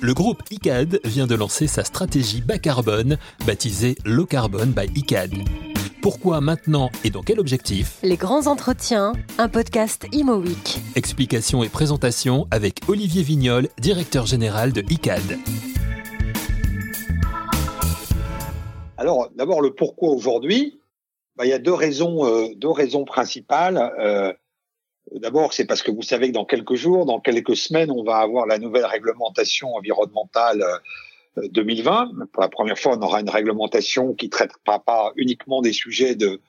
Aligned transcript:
Le 0.00 0.14
groupe 0.14 0.42
ICAD 0.50 1.00
vient 1.04 1.26
de 1.26 1.34
lancer 1.34 1.66
sa 1.66 1.84
stratégie 1.84 2.40
bas 2.40 2.58
carbone, 2.58 3.18
baptisée 3.46 3.96
Low 4.04 4.26
Carbon 4.26 4.66
by 4.66 4.86
ICAD. 4.94 5.32
Pourquoi 6.00 6.40
maintenant 6.40 6.90
et 7.04 7.10
dans 7.10 7.22
quel 7.22 7.40
objectif? 7.40 7.98
Les 8.02 8.16
grands 8.16 8.46
entretiens, 8.46 9.12
un 9.38 9.48
podcast 9.48 10.06
Imo 10.12 10.36
Week. 10.36 10.78
Explication 10.94 11.64
et 11.64 11.68
présentation 11.68 12.46
avec 12.50 12.80
Olivier 12.88 13.22
Vignol, 13.22 13.68
directeur 13.78 14.24
général 14.24 14.72
de 14.72 14.82
ICAD. 14.88 15.38
Alors, 18.96 19.28
d'abord, 19.34 19.60
le 19.60 19.74
pourquoi 19.74 20.10
aujourd'hui 20.10 20.80
bah, 21.36 21.44
Il 21.44 21.50
y 21.50 21.54
a 21.54 21.58
deux 21.58 21.74
raisons, 21.74 22.24
euh, 22.24 22.48
deux 22.56 22.70
raisons 22.70 23.04
principales. 23.04 23.92
Euh, 23.98 24.32
D'abord, 25.12 25.52
c'est 25.52 25.64
parce 25.64 25.82
que 25.82 25.90
vous 25.90 26.02
savez 26.02 26.28
que 26.28 26.34
dans 26.34 26.44
quelques 26.44 26.74
jours, 26.74 27.06
dans 27.06 27.20
quelques 27.20 27.56
semaines, 27.56 27.90
on 27.90 28.02
va 28.02 28.18
avoir 28.18 28.46
la 28.46 28.58
nouvelle 28.58 28.84
réglementation 28.84 29.74
environnementale 29.74 30.62
2020. 31.36 32.10
Euh, 32.20 32.26
Pour 32.32 32.42
la 32.42 32.48
première 32.48 32.78
fois, 32.78 32.96
on 32.96 33.02
aura 33.02 33.20
une 33.20 33.30
réglementation 33.30 34.14
qui 34.14 34.28
traitera 34.28 34.80
pas 34.80 35.12
uniquement 35.16 35.62
des 35.62 35.72
sujets 35.72 36.14
de, 36.14 36.40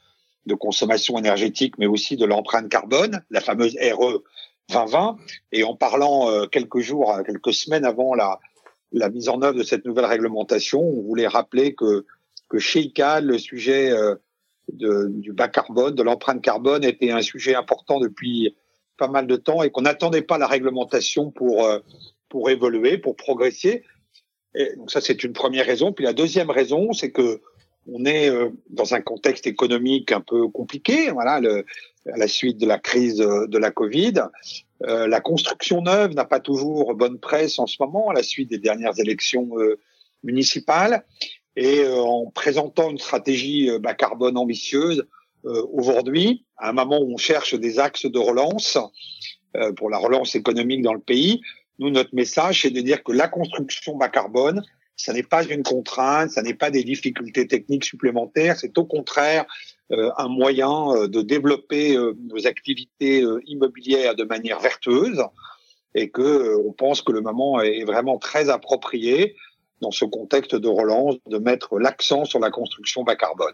consommation 0.59 1.15
énergétique, 1.19 1.77
mais 1.77 1.85
aussi 1.85 2.17
de 2.17 2.25
l'empreinte 2.25 2.69
carbone, 2.69 3.23
la 3.29 3.39
fameuse 3.39 3.77
RE 3.93 4.23
2020. 4.69 5.17
Et 5.51 5.63
en 5.63 5.75
parlant 5.75 6.31
euh, 6.31 6.47
quelques 6.47 6.79
jours, 6.79 7.15
quelques 7.23 7.53
semaines 7.53 7.85
avant 7.85 8.15
la, 8.15 8.39
mise 9.09 9.29
en 9.29 9.43
œuvre 9.43 9.59
de 9.59 9.63
cette 9.63 9.85
nouvelle 9.85 10.05
réglementation, 10.05 10.81
on 10.81 11.03
voulait 11.03 11.27
rappeler 11.27 11.75
que, 11.75 12.03
que 12.49 12.57
chez 12.57 12.79
ICAL, 12.79 13.25
le 13.25 13.37
sujet 13.37 13.91
euh, 13.91 14.15
du 14.73 15.33
bas 15.33 15.47
carbone, 15.47 15.95
de 15.95 16.03
l'empreinte 16.03 16.41
carbone 16.41 16.83
était 16.83 17.11
un 17.11 17.21
sujet 17.21 17.55
important 17.55 17.99
depuis 17.99 18.55
pas 18.99 19.07
mal 19.07 19.25
de 19.25 19.35
temps 19.35 19.63
et 19.63 19.71
qu'on 19.71 19.81
n'attendait 19.81 20.21
pas 20.21 20.37
la 20.37 20.45
réglementation 20.45 21.31
pour 21.31 21.65
euh, 21.65 21.79
pour 22.27 22.51
évoluer, 22.51 22.99
pour 22.99 23.15
progresser. 23.15 23.83
Donc 24.77 24.91
ça 24.91 25.01
c'est 25.01 25.23
une 25.23 25.33
première 25.33 25.65
raison. 25.65 25.93
Puis 25.93 26.05
la 26.05 26.13
deuxième 26.13 26.51
raison, 26.51 26.93
c'est 26.93 27.11
que 27.11 27.41
on 27.91 28.05
est 28.05 28.29
euh, 28.29 28.49
dans 28.69 28.93
un 28.93 29.01
contexte 29.01 29.47
économique 29.47 30.11
un 30.11 30.21
peu 30.21 30.47
compliqué. 30.49 31.09
Voilà, 31.09 31.41
à 32.13 32.17
la 32.17 32.27
suite 32.27 32.57
de 32.57 32.67
la 32.67 32.77
crise 32.77 33.17
de 33.17 33.57
la 33.57 33.71
Covid, 33.71 34.13
euh, 34.83 35.07
la 35.07 35.21
construction 35.21 35.81
neuve 35.81 36.13
n'a 36.13 36.25
pas 36.25 36.39
toujours 36.39 36.93
bonne 36.93 37.19
presse 37.19 37.57
en 37.57 37.65
ce 37.65 37.77
moment 37.79 38.09
à 38.09 38.13
la 38.13 38.23
suite 38.23 38.49
des 38.49 38.59
dernières 38.59 38.99
élections 38.99 39.49
municipales. 40.23 41.03
Et 41.59 41.79
euh, 41.79 41.99
en 41.99 42.31
présentant 42.31 42.89
une 42.89 42.99
stratégie 42.99 43.69
euh, 43.69 43.79
bas 43.79 43.93
carbone 43.93 44.37
ambitieuse, 44.37 45.05
euh, 45.43 45.65
aujourd'hui, 45.73 46.45
à 46.55 46.69
un 46.69 46.73
moment 46.73 47.01
où 47.01 47.13
on 47.13 47.17
cherche 47.17 47.53
des 47.53 47.79
axes 47.79 48.05
de 48.05 48.19
relance 48.19 48.77
pour 49.77 49.89
la 49.89 49.97
relance 49.97 50.35
économique 50.35 50.83
dans 50.83 50.93
le 50.93 50.99
pays, 50.99 51.41
nous, 51.79 51.89
notre 51.89 52.13
message, 52.13 52.61
c'est 52.61 52.69
de 52.69 52.81
dire 52.81 53.03
que 53.03 53.11
la 53.11 53.27
construction 53.27 53.97
bas 53.97 54.07
carbone, 54.07 54.63
ça 54.95 55.11
n'est 55.11 55.23
pas 55.23 55.43
une 55.43 55.63
contrainte, 55.63 56.29
ça 56.29 56.43
n'est 56.43 56.53
pas 56.53 56.69
des 56.69 56.83
difficultés 56.83 57.47
techniques 57.47 57.83
supplémentaires, 57.83 58.57
c'est 58.57 58.77
au 58.77 58.85
contraire 58.85 59.45
euh, 59.91 60.11
un 60.17 60.27
moyen 60.27 61.07
de 61.07 61.21
développer 61.21 61.97
euh, 61.97 62.13
nos 62.19 62.45
activités 62.45 63.23
euh, 63.23 63.41
immobilières 63.47 64.13
de 64.13 64.23
manière 64.23 64.59
vertueuse 64.59 65.23
et 65.95 66.11
que 66.11 66.55
on 66.63 66.73
pense 66.73 67.01
que 67.01 67.11
le 67.11 67.21
moment 67.21 67.59
est 67.59 67.85
vraiment 67.85 68.19
très 68.19 68.49
approprié 68.49 69.35
dans 69.81 69.91
ce 69.91 70.05
contexte 70.05 70.55
de 70.55 70.67
relance, 70.67 71.15
de 71.27 71.37
mettre 71.37 71.79
l'accent 71.79 72.25
sur 72.25 72.39
la 72.39 72.49
construction 72.49 73.03
bas 73.03 73.15
carbone. 73.15 73.53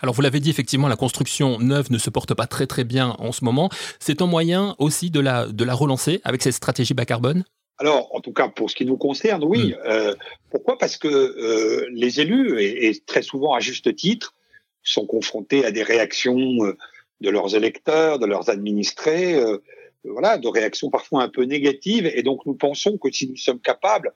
Alors 0.00 0.14
vous 0.14 0.22
l'avez 0.22 0.40
dit, 0.40 0.50
effectivement, 0.50 0.88
la 0.88 0.96
construction 0.96 1.58
neuve 1.58 1.90
ne 1.90 1.98
se 1.98 2.10
porte 2.10 2.34
pas 2.34 2.46
très 2.46 2.66
très 2.66 2.84
bien 2.84 3.16
en 3.18 3.32
ce 3.32 3.44
moment. 3.44 3.68
C'est 3.98 4.22
un 4.22 4.26
moyen 4.26 4.74
aussi 4.78 5.10
de 5.10 5.20
la, 5.20 5.46
de 5.46 5.64
la 5.64 5.74
relancer 5.74 6.20
avec 6.24 6.42
cette 6.42 6.54
stratégie 6.54 6.94
bas 6.94 7.04
carbone? 7.04 7.44
Alors, 7.78 8.14
en 8.14 8.20
tout 8.20 8.32
cas, 8.32 8.48
pour 8.48 8.70
ce 8.70 8.74
qui 8.74 8.86
nous 8.86 8.96
concerne, 8.96 9.44
oui. 9.44 9.68
Mmh. 9.68 9.74
Euh, 9.84 10.14
pourquoi? 10.50 10.78
Parce 10.78 10.96
que 10.96 11.08
euh, 11.08 11.86
les 11.92 12.20
élus, 12.20 12.58
et, 12.58 12.88
et, 12.88 12.98
très 13.04 13.20
souvent 13.20 13.52
à 13.52 13.60
juste 13.60 13.94
titre, 13.94 14.34
sont 14.82 15.04
confrontés 15.04 15.64
à 15.64 15.70
des 15.72 15.82
réactions 15.82 16.72
de 17.20 17.30
leurs 17.30 17.54
électeurs, 17.54 18.18
de 18.18 18.26
leurs 18.26 18.50
administrés, 18.50 19.34
euh, 19.34 19.58
voilà, 20.04 20.38
de 20.38 20.48
réactions 20.48 20.90
parfois 20.90 21.22
un 21.22 21.28
peu 21.28 21.42
négatives. 21.42 22.10
Et 22.14 22.22
donc, 22.22 22.46
nous 22.46 22.54
pensons 22.54 22.98
que 22.98 23.10
si 23.10 23.28
nous 23.28 23.36
sommes 23.36 23.60
capables 23.60 24.12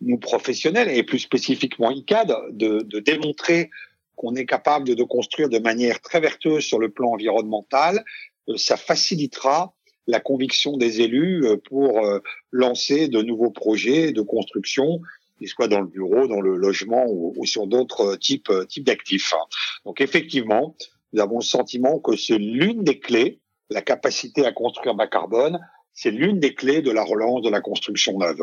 nous 0.00 0.18
professionnels 0.18 0.88
et 0.88 1.02
plus 1.02 1.18
spécifiquement 1.18 1.90
ICAD, 1.90 2.32
de, 2.52 2.80
de 2.82 3.00
démontrer 3.00 3.70
qu'on 4.20 4.34
est 4.34 4.44
capable 4.44 4.94
de, 4.94 5.02
construire 5.02 5.48
de 5.48 5.58
manière 5.58 5.98
très 6.02 6.20
vertueuse 6.20 6.62
sur 6.62 6.78
le 6.78 6.90
plan 6.90 7.12
environnemental, 7.12 8.04
euh, 8.50 8.56
ça 8.58 8.76
facilitera 8.76 9.72
la 10.06 10.20
conviction 10.20 10.76
des 10.76 11.00
élus 11.00 11.46
euh, 11.46 11.56
pour 11.56 12.04
euh, 12.04 12.18
lancer 12.50 13.08
de 13.08 13.22
nouveaux 13.22 13.50
projets 13.50 14.12
de 14.12 14.20
construction, 14.20 15.00
qu'ils 15.38 15.48
soient 15.48 15.68
dans 15.68 15.80
le 15.80 15.86
bureau, 15.86 16.26
dans 16.28 16.42
le 16.42 16.56
logement 16.56 17.06
ou, 17.08 17.32
ou 17.34 17.46
sur 17.46 17.66
d'autres 17.66 18.16
types, 18.16 18.52
types 18.68 18.84
d'actifs. 18.84 19.32
Donc 19.86 20.02
effectivement, 20.02 20.76
nous 21.14 21.22
avons 21.22 21.38
le 21.38 21.44
sentiment 21.44 21.98
que 21.98 22.14
c'est 22.14 22.36
l'une 22.36 22.84
des 22.84 22.98
clés, 22.98 23.40
la 23.70 23.80
capacité 23.80 24.44
à 24.44 24.52
construire 24.52 24.94
bas 24.94 25.06
carbone, 25.06 25.60
c'est 25.92 26.10
l'une 26.10 26.40
des 26.40 26.54
clés 26.54 26.82
de 26.82 26.90
la 26.90 27.04
relance 27.04 27.42
de 27.42 27.50
la 27.50 27.60
construction 27.60 28.18
neuve. 28.18 28.42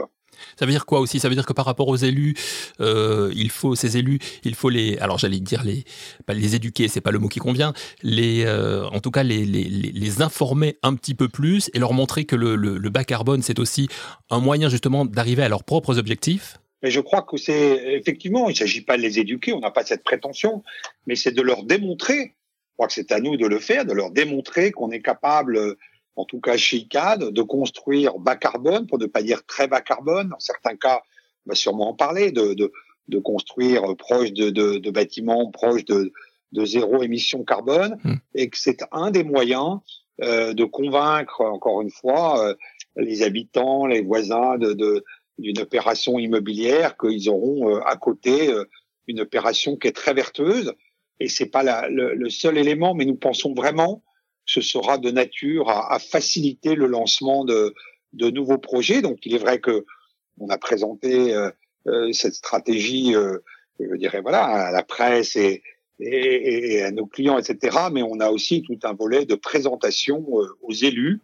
Ça 0.56 0.66
veut 0.66 0.72
dire 0.72 0.86
quoi 0.86 1.00
aussi? 1.00 1.20
Ça 1.20 1.30
veut 1.30 1.36
dire 1.36 1.46
que 1.46 1.54
par 1.54 1.66
rapport 1.66 1.88
aux 1.88 1.96
élus, 1.96 2.36
euh, 2.80 3.32
il 3.36 3.50
faut 3.50 3.76
ces 3.76 3.98
élus, 3.98 4.20
il 4.44 4.56
faut 4.56 4.70
les, 4.70 4.98
alors 5.00 5.18
j'allais 5.18 5.40
dire 5.40 5.64
les, 5.64 5.84
pas 6.26 6.34
les 6.34 6.56
éduquer, 6.56 6.88
c'est 6.88 7.02
pas 7.02 7.12
le 7.12 7.20
mot 7.20 7.28
qui 7.28 7.40
convient, 7.40 7.74
les, 8.04 8.44
euh, 8.46 8.86
en 8.88 9.00
tout 9.00 9.12
cas 9.12 9.24
les, 9.24 9.46
les, 9.46 9.64
les, 9.64 10.22
informer 10.22 10.78
un 10.84 10.96
petit 10.96 11.14
peu 11.14 11.30
plus 11.30 11.70
et 11.74 11.80
leur 11.80 11.94
montrer 11.94 12.26
que 12.26 12.36
le, 12.36 12.56
le, 12.56 12.78
le 12.78 12.90
bas 12.90 13.04
carbone 13.04 13.44
c'est 13.44 13.60
aussi 13.60 13.88
un 14.30 14.40
moyen 14.40 14.70
justement 14.70 15.06
d'arriver 15.06 15.44
à 15.44 15.50
leurs 15.50 15.64
propres 15.64 16.00
objectifs. 16.00 16.58
Mais 16.84 16.92
je 16.92 17.00
crois 17.00 17.24
que 17.24 17.38
c'est 17.38 17.96
effectivement, 17.96 18.50
il 18.50 18.54
ne 18.54 18.58
s'agit 18.58 18.82
pas 18.82 18.98
de 18.98 19.02
les 19.02 19.20
éduquer, 19.20 19.54
on 19.54 19.60
n'a 19.60 19.72
pas 19.72 19.84
cette 19.84 20.04
prétention, 20.04 20.64
mais 21.08 21.16
c'est 21.16 21.32
de 21.32 21.42
leur 21.42 21.64
démontrer. 21.64 22.36
Je 22.70 22.74
crois 22.78 22.88
que 22.88 22.94
c'est 22.94 23.12
à 23.12 23.20
nous 23.20 23.38
de 23.38 23.48
le 23.48 23.60
faire, 23.60 23.86
de 23.86 23.94
leur 23.94 24.12
démontrer 24.12 24.72
qu'on 24.72 24.92
est 24.92 25.02
capable 25.02 25.78
en 26.18 26.26
tout 26.26 26.42
cas 26.42 26.58
chez 26.58 26.78
ICAD, 26.78 27.32
de 27.32 27.42
construire 27.42 28.18
bas 28.20 28.36
carbone, 28.36 28.88
pour 28.88 29.00
ne 29.00 29.06
pas 29.06 29.22
dire 29.22 29.46
très 29.46 29.68
bas 29.68 29.82
carbone. 29.82 30.30
Dans 30.30 30.40
certains 30.40 30.76
cas, 30.76 31.02
on 31.46 31.52
va 31.52 31.56
sûrement 31.56 31.90
en 31.90 31.94
parler, 31.94 32.32
de, 32.32 32.54
de, 32.54 32.72
de 33.08 33.20
construire 33.20 33.96
proche 33.96 34.34
de, 34.34 34.50
de, 34.50 34.78
de, 34.78 34.92
bâtiments 34.92 35.50
proches 35.52 35.86
de, 35.86 36.12
de 36.52 36.66
zéro 36.66 37.02
émission 37.04 37.44
carbone, 37.44 37.98
mmh. 38.04 38.14
et 38.36 38.50
que 38.50 38.58
c'est 38.58 38.80
un 38.92 39.12
des 39.12 39.24
moyens 39.24 39.80
euh, 40.22 40.54
de 40.54 40.66
convaincre, 40.66 41.42
encore 41.42 41.82
une 41.82 41.92
fois, 41.92 42.44
euh, 42.44 42.56
les 42.96 43.22
habitants, 43.22 43.86
les 43.86 44.02
voisins 44.02 44.58
de, 44.58 44.74
de 44.74 45.06
d'une 45.38 45.60
opération 45.60 46.18
immobilière 46.18 46.98
qu'ils 46.98 47.30
auront 47.30 47.70
euh, 47.70 47.80
à 47.86 47.96
côté 47.96 48.50
euh, 48.52 48.66
une 49.08 49.22
opération 49.22 49.76
qui 49.76 49.88
est 49.88 49.96
très 49.96 50.14
vertueuse. 50.14 50.74
Et 51.20 51.30
c'est 51.30 51.48
pas 51.48 51.64
la, 51.64 51.90
le, 51.90 52.14
le, 52.14 52.30
seul 52.30 52.58
élément, 52.58 52.94
mais 52.94 53.06
nous 53.06 53.16
pensons 53.16 53.54
vraiment 53.54 54.04
ce 54.48 54.62
sera 54.62 54.98
de 54.98 55.12
nature 55.12 55.70
à, 55.70 56.00
faciliter 56.00 56.74
le 56.74 56.88
lancement 56.88 57.46
de, 57.46 57.76
de, 58.14 58.30
nouveaux 58.32 58.58
projets. 58.58 59.02
Donc, 59.02 59.20
il 59.26 59.36
est 59.36 59.40
vrai 59.40 59.60
que 59.60 59.86
on 60.40 60.50
a 60.50 60.58
présenté 60.58 61.34
euh, 61.36 61.52
euh, 61.88 62.12
cette 62.14 62.34
stratégie, 62.34 63.14
euh, 63.14 63.38
je 63.80 63.96
dirais 63.96 64.22
voilà, 64.22 64.46
à 64.46 64.72
la 64.72 64.84
presse 64.84 65.36
et, 65.36 65.62
à 66.84 66.92
nos 66.92 67.08
clients, 67.08 67.38
etc. 67.38 67.78
Mais 67.92 68.04
on 68.04 68.20
a 68.20 68.30
aussi 68.30 68.62
tout 68.62 68.80
un 68.84 68.94
volet 68.94 69.26
de 69.26 69.36
présentation 69.36 70.26
aux 70.28 70.74
élus 70.74 71.22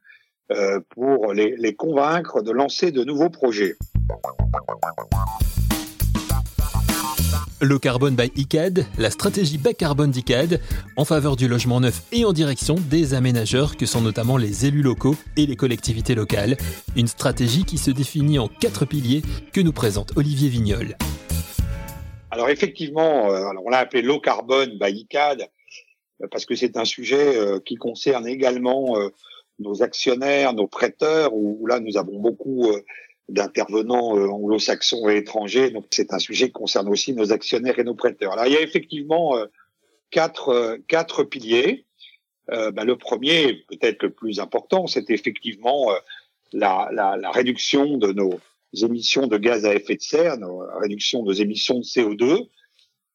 pour 0.89 1.33
les, 1.33 1.55
les 1.57 1.75
convaincre 1.75 2.41
de 2.41 2.51
lancer 2.51 2.91
de 2.91 3.03
nouveaux 3.03 3.29
projets. 3.29 3.75
Le 7.63 7.79
carbone 7.79 8.13
by 8.13 8.29
ICAD, 8.35 8.85
la 8.97 9.09
stratégie 9.09 9.57
bas 9.57 9.73
carbone 9.73 10.11
d'ICAD, 10.11 10.59
en 10.97 11.05
faveur 11.05 11.37
du 11.37 11.47
logement 11.47 11.79
neuf 11.79 12.01
et 12.11 12.25
en 12.25 12.33
direction 12.33 12.75
des 12.75 13.13
aménageurs 13.13 13.77
que 13.77 13.85
sont 13.85 14.01
notamment 14.01 14.35
les 14.35 14.65
élus 14.65 14.81
locaux 14.81 15.15
et 15.37 15.45
les 15.45 15.55
collectivités 15.55 16.13
locales. 16.13 16.57
Une 16.97 17.07
stratégie 17.07 17.63
qui 17.63 17.77
se 17.77 17.89
définit 17.89 18.37
en 18.37 18.49
quatre 18.49 18.83
piliers 18.85 19.21
que 19.53 19.61
nous 19.61 19.71
présente 19.71 20.11
Olivier 20.17 20.49
Vignol. 20.49 20.97
Alors 22.31 22.49
effectivement, 22.49 23.31
euh, 23.31 23.47
on 23.65 23.69
l'a 23.69 23.77
appelé 23.77 24.01
low 24.01 24.19
carbone 24.19 24.77
by 24.77 24.89
ICAD 24.89 25.47
parce 26.31 26.45
que 26.45 26.55
c'est 26.55 26.75
un 26.75 26.83
sujet 26.83 27.37
euh, 27.37 27.61
qui 27.65 27.75
concerne 27.75 28.27
également 28.27 28.99
euh, 28.99 29.07
nos 29.59 29.83
actionnaires, 29.83 30.51
nos 30.51 30.67
prêteurs, 30.67 31.33
où 31.33 31.65
là 31.65 31.79
nous 31.79 31.95
avons 31.95 32.19
beaucoup 32.19 32.73
d'intervenants 33.29 34.17
euh, 34.17 34.27
anglo-saxons 34.27 35.07
et 35.09 35.17
étrangers. 35.17 35.69
Donc 35.71 35.85
c'est 35.91 36.13
un 36.13 36.19
sujet 36.19 36.47
qui 36.47 36.53
concerne 36.53 36.89
aussi 36.89 37.13
nos 37.13 37.31
actionnaires 37.31 37.79
et 37.79 37.83
nos 37.83 37.95
prêteurs. 37.95 38.33
Alors 38.33 38.47
il 38.47 38.53
y 38.53 38.57
a 38.57 38.61
effectivement 38.61 39.37
euh, 39.37 39.45
quatre, 40.11 40.49
euh, 40.49 40.77
quatre 40.87 41.23
piliers. 41.23 41.85
Euh, 42.51 42.71
ben, 42.71 42.83
le 42.83 42.97
premier, 42.97 43.63
peut-être 43.69 44.03
le 44.03 44.11
plus 44.11 44.41
important, 44.41 44.87
c'est 44.87 45.09
effectivement 45.09 45.93
la, 46.51 46.89
la, 46.91 47.15
la, 47.15 47.31
réduction 47.31 47.95
de 47.97 48.11
nos 48.11 48.37
émissions 48.73 49.27
de 49.27 49.37
gaz 49.37 49.65
à 49.65 49.73
effet 49.73 49.95
de 49.95 50.01
serre, 50.01 50.35
la 50.37 50.79
réduction 50.79 51.23
des 51.23 51.41
émissions 51.41 51.79
de 51.79 51.85
CO2. 51.85 52.49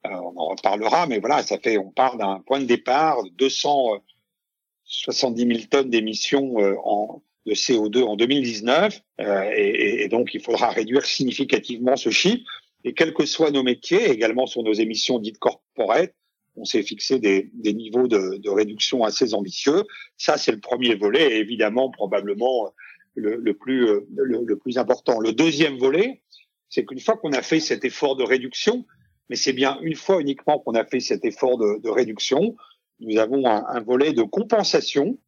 on 0.05 0.33
en 0.35 0.49
reparlera, 0.49 1.07
mais 1.07 1.19
voilà, 1.19 1.43
ça 1.43 1.59
fait, 1.59 1.77
on 1.77 1.91
part 1.91 2.17
d'un 2.17 2.43
point 2.47 2.59
de 2.59 2.65
départ 2.65 3.23
de 3.23 3.29
270 3.29 5.47
000 5.47 5.59
tonnes 5.71 5.91
d'émissions 5.91 6.55
en 6.83 7.21
de 7.49 7.55
CO2 7.55 8.03
en 8.03 8.17
2019. 8.17 9.01
Euh, 9.21 9.51
et, 9.57 10.03
et, 10.03 10.09
donc, 10.09 10.35
il 10.35 10.41
faudra 10.41 10.69
réduire 10.71 11.05
significativement 11.05 11.97
ce 11.97 12.11
chiffre. 12.11 12.45
Et 12.85 12.93
quels 12.93 13.15
que 13.15 13.27
soient 13.27 13.51
nos 13.51 13.63
métiers, 13.63 14.11
également 14.11 14.47
sur 14.47 14.63
nos 14.63 14.73
émissions 14.73 15.19
dites 15.19 15.39
corporate, 15.39 16.15
on 16.57 16.65
s'est 16.65 16.83
fixé 16.83 17.19
des, 17.19 17.51
des 17.55 17.73
niveaux 17.73 18.09
de, 18.09 18.37
de, 18.39 18.51
réduction 18.51 19.05
assez 19.05 19.35
ambitieux. 19.35 19.85
Ça, 20.17 20.37
c'est 20.37 20.53
le 20.53 20.61
premier 20.61 20.95
volet, 20.95 21.37
et 21.37 21.39
évidemment, 21.39 21.91
probablement 21.91 22.73
le, 23.15 23.37
le 23.37 23.55
plus, 23.55 23.87
le, 24.15 24.45
le, 24.45 24.57
plus 24.57 24.79
important. 24.79 25.21
Le 25.21 25.33
deuxième 25.33 25.77
volet, 25.79 26.23
c'est 26.69 26.85
qu'une 26.85 27.01
fois 27.01 27.17
qu'on 27.17 27.33
a 27.33 27.43
fait 27.43 27.61
cet 27.61 27.85
effort 27.85 28.17
de 28.17 28.25
réduction, 28.25 28.85
mais 29.31 29.37
c'est 29.37 29.53
bien 29.53 29.79
une 29.83 29.95
fois 29.95 30.21
uniquement 30.21 30.59
qu'on 30.59 30.75
a 30.75 30.85
fait 30.85 31.01
cet 31.01 31.25
effort 31.25 31.59
de, 31.59 31.81
de 31.81 31.89
réduction, 31.89 32.57
nous 33.01 33.19
avons 33.19 33.47
un, 33.47 33.65
un, 33.69 33.81
volet 33.81 34.13
de 34.13 34.23
compensation 34.23 35.19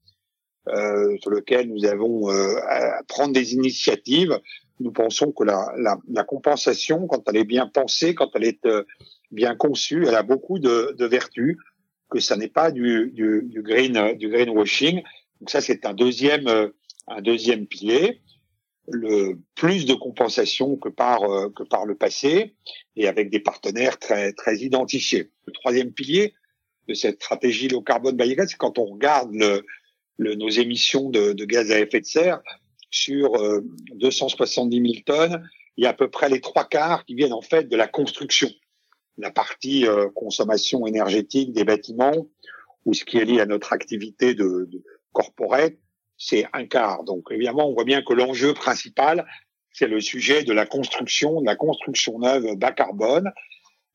euh, 0.69 1.17
sur 1.21 1.31
lequel 1.31 1.69
nous 1.69 1.85
avons 1.85 2.31
euh, 2.31 2.57
à 2.69 3.03
prendre 3.09 3.33
des 3.33 3.55
initiatives. 3.55 4.39
Nous 4.79 4.93
pensons 4.93 5.33
que 5.33 5.45
la, 5.45 5.73
la, 5.77 5.99
la, 6.09 6.25
compensation, 6.25 7.07
quand 7.07 7.29
elle 7.29 7.37
est 7.37 7.45
bien 7.45 7.67
pensée, 7.67 8.15
quand 8.15 8.31
elle 8.35 8.45
est 8.45 8.65
euh, 8.67 8.85
bien 9.31 9.55
conçue, 9.55 10.07
elle 10.07 10.15
a 10.15 10.23
beaucoup 10.23 10.59
de, 10.59 10.95
de 10.99 11.07
vertus, 11.07 11.57
que 12.11 12.21
ça 12.21 12.37
n'est 12.37 12.49
pas 12.49 12.71
du, 12.71 13.11
du, 13.13 13.43
du, 13.45 13.63
green 13.63 14.17
du 14.17 14.29
greenwashing. 14.29 15.03
Donc 15.41 15.51
ça, 15.51 15.61
c'est 15.61 15.87
un 15.87 15.95
deuxième 15.95 16.49
euh, 16.49 16.69
un 17.07 17.23
deuxième 17.23 17.67
pilier. 17.67 18.21
Le 18.93 19.39
plus 19.55 19.87
de 19.87 19.95
compensation 19.95 20.77
que 20.77 20.89
par 20.89 21.23
euh, 21.23 21.51
que 21.51 21.63
par 21.63 21.87
le 21.87 21.95
passé 21.95 22.57
et 22.97 23.07
avec 23.07 23.31
des 23.31 23.41
partenaires 23.41 23.99
très 23.99 24.33
très 24.33 24.57
identifiés. 24.59 25.31
Le 25.47 25.53
troisième 25.53 25.93
pilier 25.93 26.35
de 26.89 26.95
cette 26.95 27.17
stratégie 27.23 27.69
low 27.69 27.83
carbone 27.83 28.17
by 28.17 28.35
c'est 28.49 28.57
quand 28.57 28.79
on 28.79 28.87
regarde 28.87 29.33
le, 29.33 29.65
nos 30.21 30.49
émissions 30.49 31.11
de, 31.11 31.33
de, 31.33 31.45
gaz 31.45 31.71
à 31.71 31.81
effet 31.81 32.01
de 32.01 32.07
serre 32.07 32.41
sur 32.91 33.33
270 33.95 34.79
euh, 34.79 34.83
000 34.83 34.95
tonnes, 35.07 35.49
il 35.77 35.85
y 35.85 35.87
a 35.87 35.91
à 35.91 35.95
peu 35.95 36.11
près 36.11 36.29
les 36.29 36.41
trois 36.41 36.65
quarts 36.65 37.05
qui 37.05 37.15
viennent 37.15 37.33
en 37.33 37.41
fait 37.41 37.69
de 37.69 37.77
la 37.77 37.87
construction, 37.87 38.51
la 39.19 39.31
partie 39.31 39.87
euh, 39.87 40.09
consommation 40.15 40.87
énergétique 40.87 41.53
des 41.53 41.65
bâtiments 41.65 42.27
ou 42.85 42.95
ce 42.95 43.05
qui 43.05 43.19
est 43.19 43.25
lié 43.25 43.41
à 43.41 43.47
notre 43.47 43.73
activité 43.73 44.35
de, 44.35 44.69
de 44.71 44.83
corporate, 45.13 45.75
c'est 46.17 46.47
un 46.53 46.67
quart. 46.67 47.05
Donc 47.05 47.29
évidemment, 47.31 47.69
on 47.69 47.75
voit 47.75 47.85
bien 47.85 48.03
que 48.03 48.13
l'enjeu 48.13 48.55
principal, 48.55 49.27
c'est 49.73 49.87
le 49.87 50.01
sujet 50.01 50.45
de 50.45 50.53
la 50.53 50.67
construction, 50.67 51.41
de 51.41 51.47
la 51.47 51.57
construction 51.57 52.19
neuve 52.19 52.57
bas 52.57 52.73
carbone. 52.73 53.31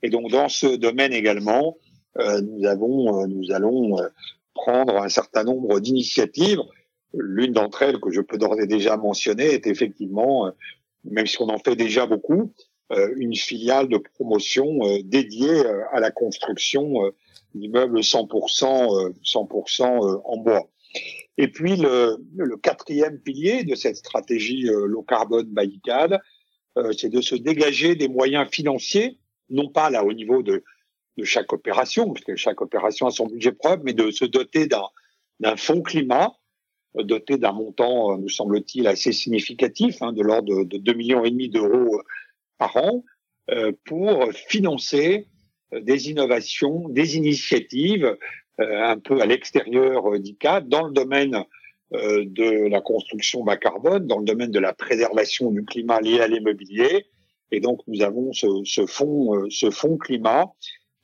Et 0.01 0.10
donc 0.10 0.31
dans 0.31 0.50
ce 0.50 0.75
domaine 0.75 1.13
également, 1.13 1.77
euh, 2.18 2.42
nous 2.42 2.66
avons, 2.66 3.22
euh, 3.22 3.27
nous 3.27 3.51
allons 3.51 3.98
prendre 4.55 4.97
un 4.97 5.09
certain 5.09 5.43
nombre 5.43 5.79
d'initiatives. 5.79 6.61
L'une 7.13 7.53
d'entre 7.53 7.83
elles 7.83 7.99
que 7.99 8.09
je 8.09 8.21
peux 8.21 8.37
d'ores 8.37 8.59
et 8.59 8.65
déjà 8.65 8.97
mentionner 8.97 9.45
est 9.45 9.67
effectivement, 9.67 10.47
euh, 10.47 10.51
même 11.03 11.27
si 11.27 11.39
on 11.41 11.49
en 11.49 11.59
fait 11.59 11.75
déjà 11.75 12.07
beaucoup, 12.07 12.51
euh, 12.91 13.13
une 13.17 13.35
filiale 13.35 13.87
de 13.87 13.97
promotion 13.97 14.79
euh, 14.83 14.99
dédiée 15.03 15.63
à 15.91 15.99
la 15.99 16.09
construction 16.09 17.11
d'immeubles 17.53 17.99
100%, 17.99 19.13
100% 19.23 20.21
en 20.25 20.37
bois. 20.37 20.67
Et 21.37 21.49
puis 21.49 21.75
le, 21.75 22.17
le, 22.37 22.57
quatrième 22.57 23.19
pilier 23.19 23.63
de 23.63 23.75
cette 23.75 23.97
stratégie 23.97 24.63
low 24.63 25.03
carbone 25.03 25.47
by 25.47 25.81
c'est 26.97 27.09
de 27.09 27.21
se 27.21 27.35
dégager 27.35 27.95
des 27.95 28.07
moyens 28.07 28.49
financiers, 28.49 29.17
non 29.49 29.69
pas 29.69 29.89
là 29.89 30.03
au 30.03 30.13
niveau 30.13 30.43
de 30.43 30.63
de 31.17 31.23
chaque 31.23 31.53
opération, 31.53 32.12
parce 32.12 32.25
que 32.25 32.35
chaque 32.35 32.62
opération 32.62 33.07
a 33.07 33.12
son 33.12 33.27
budget 33.27 33.51
propre, 33.51 33.83
mais 33.83 33.94
de 33.94 34.12
se 34.12 34.25
doter 34.25 34.67
d'un 35.39 35.56
fonds 35.56 35.81
climat, 35.81 36.33
euh, 36.97 37.03
doté 37.03 37.38
d'un 37.38 37.51
montant, 37.51 38.13
euh, 38.13 38.17
nous 38.17 38.29
semble-t-il, 38.29 38.88
assez 38.88 39.12
significatif, 39.12 40.01
hein, 40.01 40.13
de 40.13 40.21
l'ordre 40.21 40.63
de, 40.63 40.63
de 40.63 40.77
2 40.77 40.94
millions 40.94 41.23
et 41.23 41.31
demi 41.31 41.50
d'euros 41.50 42.00
euh, 42.00 42.03
par 42.57 42.75
an, 42.77 43.03
euh, 43.51 43.71
pour 43.85 44.31
financer 44.33 45.27
des 45.71 46.09
innovations, 46.09 46.89
des 46.89 47.17
initiatives 47.17 48.17
euh, 48.59 48.83
un 48.83 48.97
peu 48.97 49.21
à 49.21 49.25
l'extérieur 49.25 50.17
d'ICA 50.19 50.62
dans 50.62 50.88
le 50.88 50.94
domaine 50.94 51.44
euh, 51.94 52.23
de 52.25 52.67
la 52.67 52.81
construction 52.81 53.44
bas 53.44 53.57
carbone, 53.57 54.07
dans 54.07 54.17
le 54.17 54.25
domaine 54.25 54.51
de 54.51 54.59
la 54.59 54.73
préservation 54.73 55.51
du 55.51 55.63
climat 55.63 56.01
lié 56.01 56.21
à 56.21 56.27
l'immobilier. 56.27 57.06
Et 57.51 57.59
donc 57.59 57.81
nous 57.88 58.01
avons 58.01 58.33
ce, 58.33 58.47
ce 58.63 58.88
fonds, 58.88 59.47
ce 59.50 59.69
fonds 59.69 59.97
climat 59.97 60.51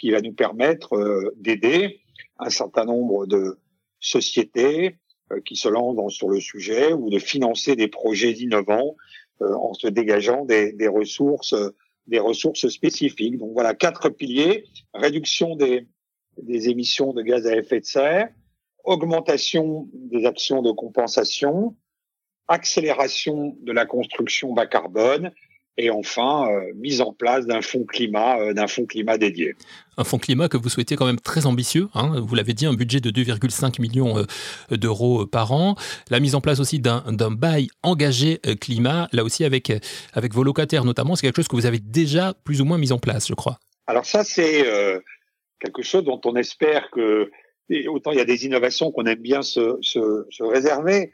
qui 0.02 0.10
va 0.10 0.20
nous 0.20 0.34
permettre 0.34 0.94
euh, 0.94 1.32
d'aider 1.38 2.02
un 2.40 2.50
certain 2.50 2.86
nombre 2.86 3.28
de 3.28 3.60
sociétés 4.00 4.98
euh, 5.32 5.40
qui 5.46 5.56
se 5.56 5.70
lancent 5.70 6.12
sur 6.12 6.28
le 6.28 6.40
sujet 6.40 6.92
ou 6.92 7.12
de 7.12 7.20
financer 7.20 7.76
des 7.76 7.88
projets 7.88 8.32
innovants 8.32 8.96
euh, 9.44 9.54
en 9.54 9.76
se 9.76 9.86
dégageant 9.88 10.44
des, 10.44 10.88
ressources 10.88 11.54
des 12.08 12.18
ressources 12.18 12.68
spécifiques. 12.68 13.38
Donc 13.38 13.54
voilà 13.54 13.76
quatre 13.76 14.10
piliers 14.10 14.66
réduction 14.96 15.56
des 15.56 15.88
émissions 16.70 17.14
de 17.14 17.22
gaz 17.22 17.46
à 17.46 17.56
effet 17.56 17.82
de 17.82 17.86
serre, 17.86 18.30
augmentation 18.84 19.88
des 19.94 20.26
actions 20.26 20.64
de 20.64 20.72
compensation, 20.72 21.76
accélération 22.48 23.56
de 23.62 23.72
la 23.72 23.86
construction 23.86 24.52
bas 24.52 24.66
carbone 24.66 25.32
et 25.78 25.90
enfin 25.90 26.48
euh, 26.50 26.72
mise 26.76 27.02
en 27.02 27.14
place 27.14 27.46
d'un 27.46 27.62
fonds 27.62 27.86
climat, 27.86 28.40
euh, 28.40 28.54
d'un 28.54 28.68
fonds 28.68 28.86
climat 28.86 29.18
dédié. 29.18 29.56
Un 29.98 30.04
fonds 30.04 30.18
climat 30.18 30.50
que 30.50 30.58
vous 30.58 30.70
souhaitez 30.70 30.96
quand 30.96 31.06
même 31.06 31.20
très 31.20 31.46
ambitieux. 31.46 31.88
Hein, 31.94 32.20
vous 32.20 32.36
l'avez 32.36 32.54
dit, 32.54 32.66
un 32.66 32.74
budget 32.74 33.00
de 33.00 33.10
2,5 33.10 33.82
millions 33.82 34.18
euh, 34.18 34.78
d'euros 34.78 35.26
par 35.26 35.52
an. 35.52 35.76
La 36.10 36.20
mise 36.20 36.36
en 36.36 36.42
place 36.42 36.60
aussi 36.60 36.80
d'un 36.80 37.32
bail 37.32 37.70
engagé 37.84 38.40
climat, 38.60 39.08
là 39.12 39.24
aussi 39.24 39.44
avec, 39.44 39.72
avec 40.14 40.34
vos 40.34 40.44
locataires 40.44 40.86
notamment, 40.86 41.16
c'est 41.16 41.28
quelque 41.28 41.38
chose 41.38 41.48
que 41.48 41.56
vous 41.56 41.66
avez 41.66 41.80
déjà 41.80 42.34
plus 42.44 42.62
ou 42.62 42.66
moins 42.66 42.78
mis 42.78 42.92
en 42.92 43.00
place, 43.00 43.28
je 43.28 43.34
crois. 43.34 43.60
Alors 43.88 44.06
ça, 44.06 44.24
c'est 44.24 44.66
quelque 45.60 45.84
chose 45.84 46.04
dont 46.04 46.20
on 46.26 46.36
espère 46.36 46.90
que, 46.92 47.30
autant 47.88 48.12
il 48.12 48.18
y 48.18 48.22
a 48.22 48.26
des 48.26 48.46
innovations 48.46 48.92
qu'on 48.92 49.06
aime 49.06 49.22
bien 49.22 49.42
se, 49.42 49.78
se, 49.82 50.26
se 50.30 50.44
réserver, 50.44 51.12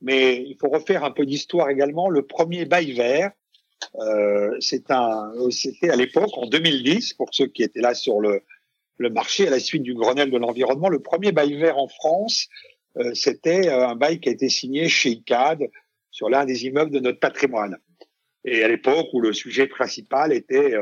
mais 0.00 0.36
il 0.36 0.56
faut 0.60 0.68
refaire 0.68 1.04
un 1.04 1.10
peu 1.10 1.26
d'histoire 1.26 1.68
également. 1.68 2.08
Le 2.08 2.22
premier 2.22 2.64
bail 2.64 2.92
vert, 2.92 3.32
euh, 3.96 4.58
c'était 4.60 4.92
à 5.90 5.96
l'époque, 5.96 6.36
en 6.36 6.46
2010, 6.46 7.14
pour 7.14 7.28
ceux 7.32 7.46
qui 7.46 7.62
étaient 7.62 7.80
là 7.80 7.94
sur 7.94 8.20
le, 8.20 8.42
marché 8.98 9.46
à 9.46 9.50
la 9.50 9.60
suite 9.60 9.82
du 9.82 9.94
Grenelle 9.94 10.30
de 10.30 10.38
l'environnement, 10.38 10.88
le 10.88 11.00
premier 11.00 11.32
bail 11.32 11.54
vert 11.54 11.78
en 11.78 11.88
France, 11.88 12.48
euh, 12.96 13.12
c'était 13.14 13.68
euh, 13.68 13.88
un 13.88 13.96
bail 13.96 14.20
qui 14.20 14.28
a 14.28 14.32
été 14.32 14.48
signé 14.48 14.88
chez 14.88 15.10
ICAD 15.10 15.70
sur 16.10 16.28
l'un 16.28 16.44
des 16.44 16.66
immeubles 16.66 16.92
de 16.92 17.00
notre 17.00 17.18
patrimoine. 17.18 17.76
Et 18.44 18.62
à 18.62 18.68
l'époque 18.68 19.08
où 19.12 19.20
le 19.20 19.32
sujet 19.32 19.66
principal 19.66 20.32
était 20.32 20.74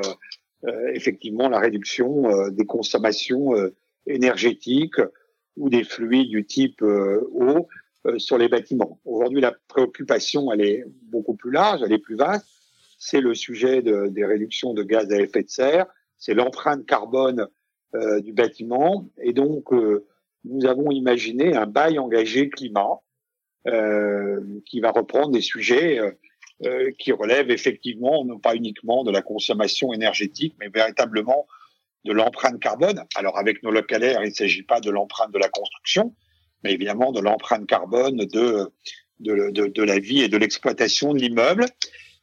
effectivement 0.94 1.48
la 1.48 1.60
réduction 1.60 2.48
des 2.48 2.66
consommations 2.66 3.52
énergétiques 4.04 5.00
ou 5.56 5.70
des 5.70 5.84
fluides 5.84 6.28
du 6.28 6.44
type 6.44 6.82
eau 6.82 7.68
sur 8.16 8.36
les 8.36 8.48
bâtiments. 8.48 9.00
Aujourd'hui, 9.04 9.40
la 9.40 9.54
préoccupation, 9.68 10.52
elle 10.52 10.60
est 10.60 10.84
beaucoup 11.02 11.36
plus 11.36 11.52
large, 11.52 11.82
elle 11.84 11.92
est 11.92 11.98
plus 11.98 12.16
vaste 12.16 12.51
c'est 13.04 13.20
le 13.20 13.34
sujet 13.34 13.82
de, 13.82 14.06
des 14.06 14.24
réductions 14.24 14.74
de 14.74 14.84
gaz 14.84 15.10
à 15.10 15.18
effet 15.20 15.42
de 15.42 15.48
serre, 15.48 15.86
c'est 16.18 16.34
l'empreinte 16.34 16.86
carbone 16.86 17.48
euh, 17.96 18.20
du 18.20 18.32
bâtiment. 18.32 19.10
Et 19.20 19.32
donc, 19.32 19.72
euh, 19.72 20.06
nous 20.44 20.66
avons 20.66 20.92
imaginé 20.92 21.56
un 21.56 21.66
bail 21.66 21.98
engagé 21.98 22.48
climat 22.48 23.00
euh, 23.66 24.40
qui 24.66 24.78
va 24.78 24.92
reprendre 24.92 25.32
des 25.32 25.40
sujets 25.40 25.98
euh, 25.98 26.12
euh, 26.64 26.92
qui 26.96 27.10
relèvent 27.10 27.50
effectivement, 27.50 28.24
non 28.24 28.38
pas 28.38 28.54
uniquement 28.54 29.02
de 29.02 29.10
la 29.10 29.20
consommation 29.20 29.92
énergétique, 29.92 30.54
mais 30.60 30.68
véritablement 30.68 31.48
de 32.04 32.12
l'empreinte 32.12 32.60
carbone. 32.60 33.02
Alors, 33.16 33.36
avec 33.36 33.64
nos 33.64 33.72
localaires, 33.72 34.22
il 34.22 34.28
ne 34.28 34.34
s'agit 34.34 34.62
pas 34.62 34.80
de 34.80 34.90
l'empreinte 34.90 35.32
de 35.32 35.40
la 35.40 35.48
construction, 35.48 36.14
mais 36.62 36.72
évidemment 36.72 37.10
de 37.10 37.20
l'empreinte 37.20 37.66
carbone 37.66 38.18
de, 38.18 38.70
de, 39.18 39.50
de, 39.50 39.66
de 39.66 39.82
la 39.82 39.98
vie 39.98 40.22
et 40.22 40.28
de 40.28 40.36
l'exploitation 40.36 41.14
de 41.14 41.18
l'immeuble. 41.18 41.66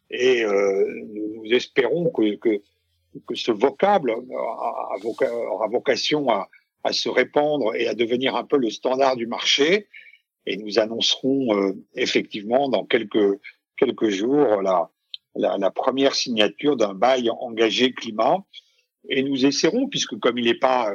Et 0.10 0.44
euh, 0.44 0.86
nous 1.14 1.44
espérons 1.52 2.10
que, 2.10 2.36
que, 2.36 2.62
que 3.28 3.36
ce 3.36 3.52
vocable 3.52 4.12
aura 4.12 5.68
vocation 5.68 6.30
à, 6.30 6.50
à, 6.84 6.94
se 6.94 7.10
répandre 7.10 7.76
et 7.76 7.88
à 7.88 7.94
devenir 7.94 8.36
un 8.36 8.44
peu 8.44 8.58
le 8.58 8.70
standard 8.70 9.16
du 9.16 9.28
marché. 9.28 9.88
Et 10.46 10.58
nous 10.58 10.80
annoncerons 10.80 11.56
euh, 11.56 11.74
effectivement 11.96 12.70
dans 12.70 12.86
quelques, 12.86 13.40
quelques 13.78 14.10
jours 14.10 14.62
la, 14.62 14.90
la, 15.36 15.58
la 15.58 15.72
première 15.72 16.16
signature 16.16 16.76
d'un 16.76 16.94
bail 16.94 17.30
engagé 17.30 17.92
climat. 17.94 18.38
Et 19.10 19.24
nous 19.24 19.46
essaierons, 19.46 19.88
puisque 19.88 20.18
comme 20.20 20.38
il 20.38 20.46
n'est 20.46 20.56
pas 20.56 20.92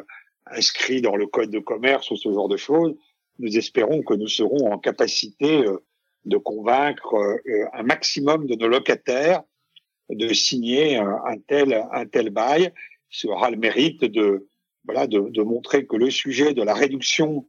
inscrit 0.46 1.00
dans 1.00 1.16
le 1.16 1.26
code 1.26 1.50
de 1.50 1.58
commerce 1.58 2.10
ou 2.10 2.16
ce 2.16 2.30
genre 2.32 2.48
de 2.48 2.56
choses, 2.56 2.94
nous 3.38 3.56
espérons 3.56 4.02
que 4.02 4.14
nous 4.14 4.28
serons 4.28 4.72
en 4.72 4.78
capacité 4.78 5.64
euh, 5.64 5.78
de 6.24 6.36
convaincre 6.36 7.14
euh, 7.14 7.66
un 7.72 7.82
maximum 7.82 8.46
de 8.46 8.54
nos 8.54 8.68
locataires 8.68 9.42
de 10.10 10.32
signer 10.34 10.96
un, 10.96 11.38
tel 11.46 11.82
un 11.92 12.06
tel 12.06 12.30
bail. 12.30 12.72
Ce 13.08 13.26
aura 13.26 13.50
le 13.50 13.56
mérite 13.56 14.04
de 14.04 14.48
voilà 14.84 15.06
de, 15.06 15.20
de 15.20 15.42
montrer 15.42 15.86
que 15.86 15.96
le 15.96 16.10
sujet 16.10 16.52
de 16.52 16.62
la 16.62 16.74
réduction 16.74 17.46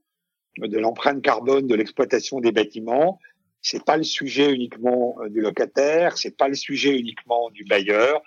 de 0.57 0.77
l'empreinte 0.77 1.21
carbone 1.21 1.67
de 1.67 1.75
l'exploitation 1.75 2.39
des 2.39 2.53
bâtiments, 2.53 3.19
c'est 3.61 3.83
pas 3.83 3.97
le 3.97 4.03
sujet 4.03 4.53
uniquement 4.53 5.17
du 5.29 5.41
locataire, 5.41 6.17
c'est 6.17 6.37
pas 6.37 6.47
le 6.47 6.53
sujet 6.53 6.97
uniquement 6.97 7.49
du 7.49 7.65
bailleur, 7.65 8.21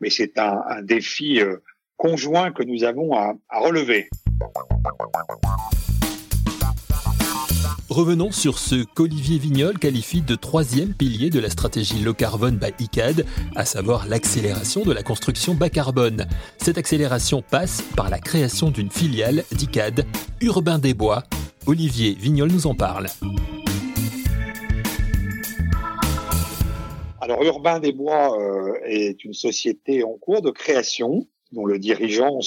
mais 0.00 0.10
c'est 0.10 0.38
un, 0.38 0.82
défi 0.82 1.40
conjoint 1.96 2.52
que 2.52 2.62
nous 2.62 2.84
avons 2.84 3.14
à 3.14 3.34
relever. 3.50 4.08
Revenons 7.88 8.32
sur 8.32 8.58
ce 8.58 8.84
qu'Olivier 8.84 9.38
Vignol 9.38 9.78
qualifie 9.78 10.22
de 10.22 10.34
troisième 10.34 10.94
pilier 10.94 11.30
de 11.30 11.40
la 11.40 11.50
stratégie 11.50 12.00
low 12.00 12.14
carbone 12.14 12.56
by 12.56 12.72
ICAD, 12.78 13.26
à 13.54 13.64
savoir 13.64 14.08
l'accélération 14.08 14.82
de 14.82 14.92
la 14.92 15.02
construction 15.02 15.54
bas 15.54 15.68
carbone. 15.68 16.26
Cette 16.58 16.78
accélération 16.78 17.42
passe 17.42 17.82
par 17.96 18.10
la 18.10 18.18
création 18.18 18.70
d'une 18.70 18.90
filiale 18.90 19.44
d'ICAD, 19.52 20.06
Urbain 20.40 20.78
des 20.78 20.94
Bois. 20.94 21.24
Olivier 21.66 22.16
Vignol 22.18 22.50
nous 22.50 22.66
en 22.66 22.74
parle. 22.74 23.06
Alors 27.20 27.42
Urbain 27.42 27.78
des 27.78 27.92
Bois 27.92 28.36
euh, 28.40 28.74
est 28.84 29.22
une 29.24 29.34
société 29.34 30.02
en 30.02 30.14
cours 30.14 30.42
de 30.42 30.50
création 30.50 31.26
dont 31.52 31.66
le 31.66 31.78
dirigeant 31.78 32.40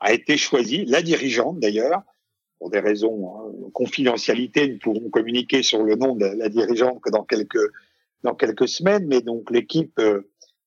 a 0.00 0.12
été 0.12 0.36
choisi, 0.36 0.84
la 0.84 1.02
dirigeante 1.02 1.58
d'ailleurs, 1.58 2.02
pour 2.64 2.70
des 2.70 2.80
raisons 2.80 3.50
de 3.50 3.66
hein, 3.66 3.70
confidentialité, 3.74 4.66
nous 4.66 4.78
pourrons 4.78 5.10
communiquer 5.10 5.62
sur 5.62 5.82
le 5.82 5.96
nom 5.96 6.16
de 6.16 6.24
la 6.24 6.48
dirigeante 6.48 6.98
que 7.02 7.10
dans 7.10 7.22
quelques 7.22 7.58
dans 8.22 8.34
quelques 8.34 8.68
semaines, 8.68 9.06
mais 9.06 9.20
donc 9.20 9.50
l'équipe 9.50 9.98
euh, 9.98 10.22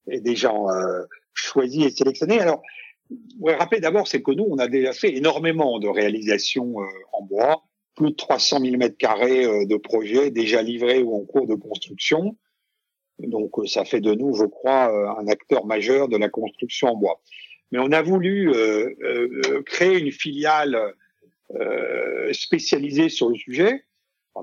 est 0.07 0.21
déjà 0.21 0.53
euh, 0.53 1.05
choisie 1.33 1.85
et 1.85 1.89
sélectionnée. 1.89 2.39
Alors, 2.39 2.61
vous 3.09 3.47
rappeler 3.47 3.79
d'abord, 3.79 4.07
c'est 4.07 4.21
que 4.21 4.29
nous, 4.29 4.45
on 4.47 4.59
a 4.59 4.67
déjà 4.67 4.93
fait 4.93 5.17
énormément 5.17 5.79
de 5.79 5.87
réalisations 5.87 6.79
euh, 6.79 6.85
en 7.13 7.23
bois, 7.23 7.63
plus 7.95 8.11
de 8.11 8.15
300 8.15 8.59
000 8.59 8.77
mètres 8.77 8.97
carrés 8.97 9.65
de 9.65 9.75
projets 9.77 10.29
déjà 10.29 10.61
livrés 10.61 11.01
ou 11.01 11.15
en 11.15 11.25
cours 11.25 11.47
de 11.47 11.55
construction. 11.55 12.37
Donc, 13.17 13.53
ça 13.65 13.85
fait 13.85 14.01
de 14.01 14.13
nous, 14.13 14.35
je 14.35 14.45
crois, 14.45 15.17
un 15.19 15.27
acteur 15.27 15.65
majeur 15.65 16.09
de 16.09 16.17
la 16.17 16.29
construction 16.29 16.89
en 16.89 16.95
bois. 16.95 17.21
Mais 17.71 17.79
on 17.79 17.91
a 17.91 18.03
voulu 18.03 18.53
créer 19.65 19.97
une 19.97 20.11
filiale 20.11 20.93
euh, 21.55 22.33
spécialisé 22.33 23.09
sur 23.09 23.29
le 23.29 23.35
sujet. 23.35 23.83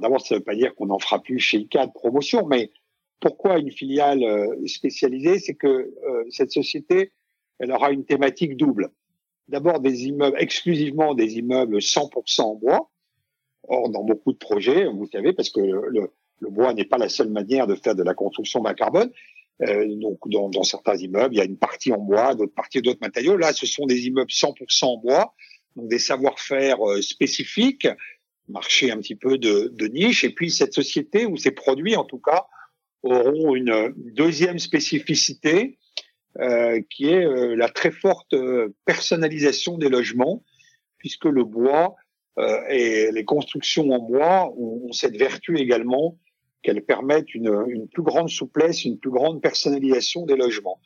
D'abord, 0.01 0.27
ça 0.27 0.35
ne 0.35 0.41
veut 0.41 0.45
pas 0.45 0.57
dire 0.57 0.75
qu'on 0.75 0.87
n'en 0.87 0.99
fera 0.99 1.23
plus 1.23 1.39
chez 1.39 1.59
ICA 1.59 1.87
de 1.87 1.93
promotion, 1.93 2.47
mais 2.47 2.73
pourquoi 3.21 3.59
une 3.59 3.71
filiale 3.71 4.23
euh, 4.23 4.67
spécialisée? 4.67 5.39
C'est 5.39 5.55
que 5.55 5.69
euh, 5.69 6.25
cette 6.31 6.51
société, 6.51 7.13
elle 7.59 7.71
aura 7.71 7.91
une 7.91 8.05
thématique 8.05 8.57
double. 8.57 8.91
D'abord, 9.49 9.81
des 9.81 10.07
immeubles, 10.07 10.37
exclusivement 10.41 11.15
des 11.15 11.39
immeubles 11.39 11.79
100% 11.79 12.43
en 12.43 12.55
bois. 12.55 12.91
Or, 13.69 13.89
dans 13.89 14.03
beaucoup 14.03 14.33
de 14.33 14.39
projets, 14.39 14.87
vous 14.87 15.07
savez, 15.07 15.33
parce 15.33 15.51
que 15.51 15.61
le, 15.61 16.11
le 16.41 16.51
bois 16.51 16.75
n'est 16.75 16.85
pas 16.85 16.99
la 16.99 17.09
seule 17.09 17.31
manière 17.31 17.67
de 17.67 17.75
faire 17.75 17.95
de 17.95 18.03
la 18.03 18.15
construction 18.15 18.61
bas 18.61 18.75
carbone. 18.75 19.11
Euh, 19.63 19.87
donc, 19.97 20.19
dans, 20.29 20.49
dans, 20.49 20.65
certains 20.65 20.97
immeubles, 20.97 21.35
il 21.35 21.39
y 21.39 21.41
a 21.41 21.45
une 21.45 21.57
partie 21.57 21.93
en 21.93 21.99
bois, 21.99 22.35
d'autres 22.35 22.55
parties 22.55 22.83
d'autres 22.83 23.01
matériaux. 23.01 23.37
Là, 23.37 23.53
ce 23.53 23.67
sont 23.67 23.87
des 23.87 24.07
immeubles 24.07 24.31
100% 24.31 24.85
en 24.85 24.97
bois 24.99 25.35
donc 25.77 25.89
des 25.89 25.99
savoir-faire 25.99 26.81
euh, 26.89 27.03
spécifiques, 27.03 27.89
marché 28.49 28.91
un 28.91 28.99
petit 28.99 29.17
peu 29.17 29.39
de, 29.39 29.71
de, 29.73 29.87
niche, 29.87 30.25
et 30.25 30.31
puis 30.31 30.51
cette 30.51 30.75
société 30.75 31.27
ou 31.27 31.37
ces 31.37 31.51
produits 31.51 31.97
en 31.97 32.05
tout 32.05 32.19
cas 32.19 32.47
auront 33.03 33.55
une 33.55 33.93
deuxième 33.97 34.59
spécificité 34.59 35.79
euh, 36.41 36.81
qui 36.91 37.07
est 37.07 37.25
euh, 37.25 37.55
la 37.55 37.69
très 37.69 37.91
forte 37.91 38.35
euh, 38.35 38.75
personnalisation 38.87 39.79
des 39.79 39.89
logements, 39.89 40.43
puisque 40.99 41.27
le 41.27 41.45
bois 41.45 41.95
euh, 42.39 42.61
et 42.69 43.13
les 43.13 43.25
constructions 43.25 43.91
en 43.91 44.01
bois 44.01 44.53
ont, 44.57 44.91
cette 44.91 45.17
vertu 45.17 45.59
également 45.59 46.19
qu'elles 46.63 46.85
permettent 46.85 47.35
une, 47.35 47.65
une, 47.69 47.89
plus 47.89 48.03
grande 48.03 48.31
souplesse, 48.31 48.85
une 48.85 48.99
plus 48.99 49.11
grande 49.11 49.43
personnalisation 49.43 50.27
des 50.27 50.35
logements. 50.35 50.81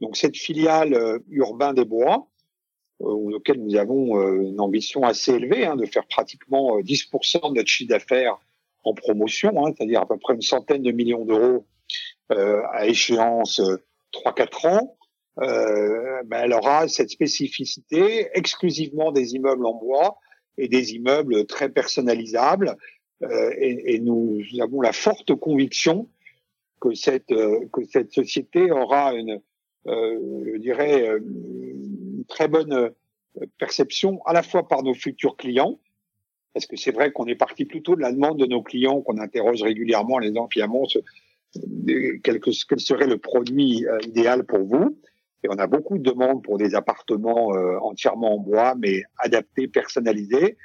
Donc 0.00 0.16
cette 0.16 0.36
filiale 0.36 1.20
urbain 1.28 1.74
des 1.74 1.84
bois, 1.84 2.28
euh, 2.28 2.35
auquel 2.98 3.62
nous 3.62 3.76
avons 3.76 4.18
euh, 4.18 4.42
une 4.42 4.60
ambition 4.60 5.02
assez 5.02 5.32
élevée, 5.32 5.66
hein, 5.66 5.76
de 5.76 5.86
faire 5.86 6.06
pratiquement 6.06 6.80
10% 6.80 7.36
euh, 7.36 7.48
de 7.50 7.54
notre 7.54 7.68
chiffre 7.68 7.90
d'affaires 7.90 8.38
en 8.84 8.94
promotion, 8.94 9.66
hein, 9.66 9.72
c'est-à-dire 9.76 10.00
à 10.00 10.06
peu 10.06 10.16
près 10.16 10.34
une 10.34 10.42
centaine 10.42 10.82
de 10.82 10.92
millions 10.92 11.24
d'euros 11.24 11.66
euh, 12.32 12.62
à 12.72 12.86
échéance 12.86 13.60
3-4 14.12 14.68
ans, 14.68 14.96
euh, 15.40 16.22
ben 16.24 16.44
elle 16.44 16.52
aura 16.54 16.88
cette 16.88 17.10
spécificité 17.10 18.28
exclusivement 18.34 19.12
des 19.12 19.34
immeubles 19.34 19.66
en 19.66 19.74
bois 19.74 20.18
et 20.56 20.68
des 20.68 20.94
immeubles 20.94 21.46
très 21.46 21.68
personnalisables. 21.68 22.76
Euh, 23.22 23.50
et, 23.58 23.94
et, 23.94 24.00
nous 24.00 24.40
avons 24.60 24.80
la 24.80 24.92
forte 24.92 25.34
conviction 25.34 26.08
que 26.80 26.94
cette 26.94 27.28
que 27.28 27.84
cette 27.90 28.12
société 28.12 28.70
aura 28.70 29.14
une, 29.14 29.40
je 29.86 30.58
dirais, 30.58 31.08
très 32.28 32.48
bonne 32.48 32.72
euh, 32.72 32.90
perception 33.58 34.20
à 34.24 34.32
la 34.32 34.42
fois 34.42 34.68
par 34.68 34.82
nos 34.82 34.94
futurs 34.94 35.36
clients, 35.36 35.78
parce 36.54 36.66
que 36.66 36.76
c'est 36.76 36.92
vrai 36.92 37.12
qu'on 37.12 37.26
est 37.26 37.34
parti 37.34 37.64
plutôt 37.64 37.96
de 37.96 38.00
la 38.00 38.12
demande 38.12 38.38
de 38.38 38.46
nos 38.46 38.62
clients 38.62 39.02
qu'on 39.02 39.18
interroge 39.18 39.62
régulièrement 39.62 40.18
les 40.18 40.34
gens 40.34 40.48
finalement 40.50 40.86
quel, 42.22 42.40
quel 42.40 42.80
serait 42.80 43.06
le 43.06 43.18
produit 43.18 43.86
euh, 43.86 43.98
idéal 44.06 44.44
pour 44.44 44.64
vous. 44.64 44.98
Et 45.44 45.48
on 45.50 45.58
a 45.58 45.66
beaucoup 45.66 45.98
de 45.98 46.02
demandes 46.02 46.42
pour 46.42 46.58
des 46.58 46.74
appartements 46.74 47.54
euh, 47.54 47.78
entièrement 47.80 48.34
en 48.34 48.38
bois, 48.38 48.74
mais 48.76 49.02
adaptés, 49.18 49.68
personnalisés. 49.68 50.56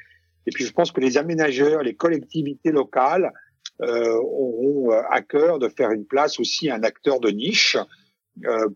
Et 0.48 0.51
puis 0.51 0.65
je 0.65 0.74
pense 0.74 0.91
que 0.91 1.01
les 1.01 1.18
aménageurs, 1.18 1.84
les 1.84 1.94
collectivités 1.94 2.72
locales 2.72 3.32
euh, 3.82 4.15
auront 4.15 4.91
à 4.91 5.22
cœur 5.22 5.60
de 5.60 5.68
faire 5.68 5.91
une 5.91 6.06
place 6.06 6.39
aussi 6.39 6.70
à 6.70 6.75
un 6.75 6.84
acteur 6.84 7.20
de 7.20 7.30
niche 7.30 7.75
euh, 7.75 7.84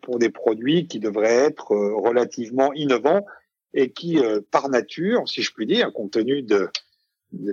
pour 0.01 0.19
des 0.19 0.29
produits 0.29 0.88
qui 0.88 1.00
devraient 1.00 1.45
être 1.45 1.74
euh, 1.74 1.95
relativement 1.95 2.74
innovants 2.74 3.25
et 3.74 3.91
qui, 3.91 4.19
euh, 4.19 4.41
par 4.51 4.69
nature, 4.69 5.27
si 5.27 5.41
je 5.41 5.51
puis 5.53 5.65
dire, 5.65 5.91
compte 5.93 6.12
tenu 6.12 6.43
du 6.43 6.55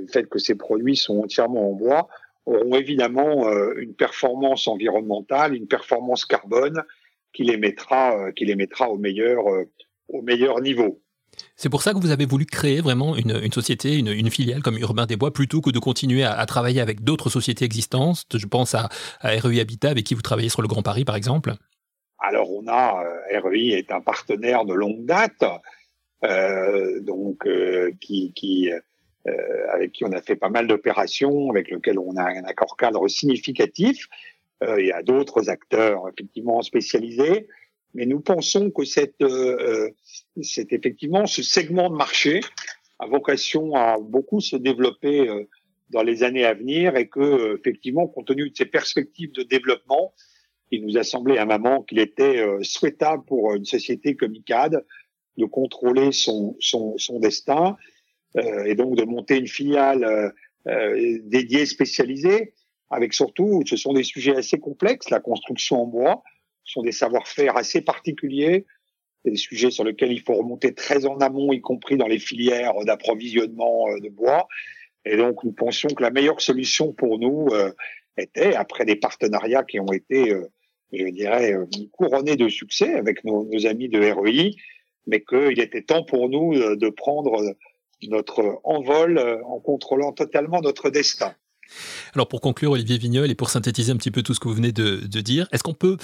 fait 0.09 0.29
que 0.29 0.39
ces 0.39 0.55
produits 0.55 0.97
sont 0.97 1.21
entièrement 1.21 1.71
en 1.71 1.75
bois, 1.75 2.09
auront 2.45 2.75
évidemment 2.75 3.49
une 3.77 3.95
performance 3.95 4.67
environnementale, 4.67 5.55
une 5.55 5.69
performance 5.69 6.25
carbone 6.25 6.83
qui 7.33 7.45
les 7.45 7.57
mettra, 7.57 8.33
qui 8.33 8.45
les 8.45 8.57
mettra 8.57 8.91
au 8.91 8.99
meilleur, 8.99 9.45
au 10.09 10.23
meilleur 10.23 10.61
niveau. 10.61 11.01
C'est 11.57 11.69
pour 11.69 11.83
ça 11.83 11.93
que 11.93 11.99
vous 11.99 12.11
avez 12.11 12.27
voulu 12.27 12.47
créer 12.47 12.81
vraiment 12.81 13.17
une, 13.17 13.53
société, 13.53 13.97
une, 13.97 14.31
filiale 14.31 14.63
comme 14.63 14.79
Urbain 14.79 15.07
des 15.07 15.17
Bois, 15.17 15.33
plutôt 15.33 15.61
que 15.61 15.71
de 15.71 15.79
continuer 15.79 16.25
à, 16.25 16.45
travailler 16.47 16.81
avec 16.81 17.03
d'autres 17.03 17.31
sociétés 17.31 17.65
existantes. 17.65 18.27
Je 18.35 18.47
pense 18.47 18.75
à, 18.75 18.89
à 19.21 19.31
Habitat, 19.31 19.91
avec 19.91 20.05
qui 20.05 20.15
vous 20.15 20.23
travaillez 20.23 20.49
sur 20.49 20.63
le 20.63 20.69
Grand 20.69 20.83
Paris, 20.83 21.05
par 21.05 21.17
exemple. 21.17 21.55
Alors 22.23 22.53
on 22.53 22.69
a 22.69 23.05
euh, 23.05 23.41
REI 23.41 23.71
est 23.71 23.91
un 23.91 24.01
partenaire 24.01 24.65
de 24.65 24.75
longue 24.75 25.05
date, 25.05 25.45
euh, 26.25 27.01
donc 27.01 27.47
euh, 27.47 27.91
qui, 28.01 28.33
qui 28.33 28.71
euh, 28.71 29.33
avec 29.71 29.91
qui 29.91 30.05
on 30.05 30.13
a 30.13 30.23
fait 30.23 30.37
pas 30.37 30.49
mal 30.49 30.69
d'opérations, 30.69 31.51
avec 31.51 31.69
lequel 31.69 31.99
on 31.99 32.17
a 32.17 32.23
un 32.23 32.45
accord 32.45 32.77
cadre 32.77 33.09
significatif. 33.09 34.07
Euh, 34.63 34.81
il 34.81 34.87
y 34.87 34.93
a 34.93 35.03
d'autres 35.03 35.51
acteurs 35.51 36.09
effectivement 36.09 36.63
spécialisés, 36.63 37.49
mais 37.93 38.07
nous 38.07 38.21
pensons 38.21 38.71
que 38.71 38.85
cette, 38.85 39.25
c'est 40.41 40.73
effectivement 40.73 41.27
ce 41.27 41.43
segment 41.43 41.91
de 41.91 41.97
marché 41.97 42.41
a 43.01 43.07
vocation 43.07 43.75
à 43.75 43.99
beaucoup 43.99 44.41
se 44.41 44.55
développer 44.55 45.29
dans 45.91 46.05
les 46.05 46.23
années 46.23 46.45
à 46.45 46.55
venir 46.55 46.97
et 46.97 47.09
que 47.09 47.59
effectivement, 47.59 48.07
compte 48.07 48.29
tenu 48.29 48.49
de 48.49 48.57
ces 48.57 48.65
perspectives 48.65 49.33
de 49.33 49.43
développement, 49.43 50.15
il 50.73 50.85
nous 50.85 50.99
a 50.99 51.05
semblé 51.05 51.39
à 51.39 51.43
un 51.43 51.47
moment 51.47 51.83
qu'il 51.83 52.01
était 52.01 52.39
euh, 52.39 52.59
souhaitable 52.63 53.25
pour 53.25 53.55
une 53.55 53.65
société 53.65 54.17
comme 54.17 54.35
ICAD 54.35 54.85
de 55.37 55.45
contrôler 55.45 56.13
son, 56.13 56.57
son, 56.61 56.97
son 56.99 57.21
destin 57.21 57.77
euh, 58.37 58.65
et 58.65 58.75
donc 58.75 58.97
de 58.97 59.05
monter 59.05 59.39
une 59.39 59.47
filiale 59.47 60.05
euh, 60.05 60.31
euh, 60.69 61.19
dédiée, 61.25 61.67
spécialisée, 61.67 62.55
avec 62.91 63.15
surtout, 63.15 63.63
ce 63.67 63.77
sont 63.77 63.93
des 63.93 64.03
sujets 64.03 64.37
assez 64.37 64.59
complexes, 64.59 65.11
la 65.11 65.21
construction 65.21 65.83
en 65.83 65.87
bois, 65.87 66.23
ce 66.65 66.75
sont 66.75 66.83
des 66.83 66.93
savoir-faire 66.93 67.57
assez 67.57 67.81
particuliers, 67.83 68.67
des 69.25 69.37
sujets 69.37 69.71
sur 69.71 69.85
lesquels 69.85 70.13
il 70.13 70.21
faut 70.21 70.35
remonter 70.35 70.75
très 70.75 71.07
en 71.07 71.19
amont, 71.19 71.53
y 71.53 71.61
compris 71.61 71.97
dans 71.97 72.07
les 72.07 72.19
filières 72.19 72.75
d'approvisionnement 72.85 73.87
de 73.99 74.09
bois. 74.09 74.49
Et 75.05 75.17
donc, 75.17 75.43
nous 75.45 75.53
pensions 75.53 75.89
que 75.89 76.03
la 76.03 76.11
meilleure 76.11 76.41
solution 76.41 76.93
pour 76.93 77.19
nous 77.19 77.49
était, 78.17 78.55
après 78.55 78.85
des 78.85 78.97
partenariats 78.97 79.63
qui 79.63 79.79
ont 79.81 79.93
été 79.93 80.35
je 80.93 81.09
dirais, 81.09 81.53
euh, 81.55 81.67
couronné 81.93 82.37
de 82.37 82.49
succès 82.49 82.95
avec 82.95 83.25
nos, 83.25 83.49
amis 83.67 83.89
de 83.89 84.01
REI, 84.01 84.55
mais 85.07 85.23
qu'il 85.23 85.61
était 85.61 85.83
temps 85.83 86.05
pour 86.05 86.29
nous 86.29 86.55
euh, 86.55 86.77
de 86.77 86.89
prendre 86.89 87.55
notre 88.09 88.61
envol 88.65 89.19
euh, 89.19 89.43
en 89.45 89.61
contrôlant 89.61 90.13
totalement 90.13 90.61
notre 90.61 90.91
destin. 90.91 91.35
Alors 92.15 92.29
pour 92.29 92.41
conclure, 92.41 92.73
Olivier 92.73 92.99
Vignol, 92.99 93.31
et 93.31 93.35
pour 93.35 93.49
synthétiser 93.49 93.93
un 93.93 93.97
petit 93.97 94.11
peu 94.11 94.23
tout 94.23 94.35
ce 94.35 94.41
que 94.41 94.49
vous 94.49 94.55
venez 94.55 94.73
de, 94.73 94.99
dire, 95.21 95.49
est-ce 95.53 95.63
qu'on 95.63 95.73
peut, 95.73 95.97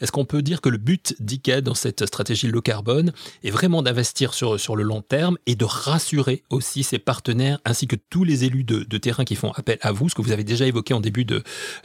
est 0.00 0.24
peut 0.26 0.42
dire 0.42 0.60
que 0.60 0.68
le 0.68 0.78
but 0.78 1.14
d'ICAD 1.20 1.62
dans 1.62 1.74
cette 1.74 2.06
stratégie 2.06 2.48
low 2.48 2.60
carbone 2.60 3.12
est 3.44 3.50
vraiment 3.50 3.82
d'investir 3.82 4.34
sur, 4.34 4.58
sur 4.58 4.74
le 4.74 4.82
long 4.82 5.02
terme 5.02 5.38
et 5.46 5.54
de 5.54 5.64
rassurer 5.64 6.42
aussi 6.50 6.82
ses 6.82 6.98
partenaires 6.98 7.60
ainsi 7.64 7.86
que 7.86 7.96
tous 8.10 8.24
les 8.24 8.44
élus 8.44 8.64
de, 8.64 8.98
terrain 8.98 9.24
qui 9.24 9.36
font 9.36 9.52
appel 9.52 9.78
à 9.82 9.92
vous, 9.92 10.08
ce 10.08 10.14
que 10.14 10.22
vous 10.22 10.32
avez 10.32 10.44
déjà 10.44 10.66
évoqué 10.66 10.94
en 10.94 11.00
début 11.00 11.26